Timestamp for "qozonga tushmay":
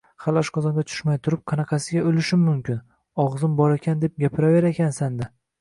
0.53-1.19